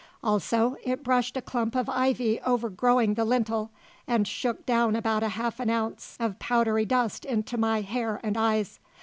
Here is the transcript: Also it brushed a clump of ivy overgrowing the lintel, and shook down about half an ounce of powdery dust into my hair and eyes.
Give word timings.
Also 0.23 0.77
it 0.83 1.03
brushed 1.03 1.37
a 1.37 1.43
clump 1.43 1.75
of 1.75 1.87
ivy 1.87 2.41
overgrowing 2.43 3.13
the 3.13 3.23
lintel, 3.23 3.69
and 4.07 4.27
shook 4.27 4.65
down 4.65 4.95
about 4.95 5.21
half 5.21 5.59
an 5.59 5.69
ounce 5.69 6.17
of 6.19 6.39
powdery 6.39 6.87
dust 6.87 7.23
into 7.23 7.55
my 7.55 7.81
hair 7.81 8.19
and 8.23 8.35
eyes. 8.35 8.79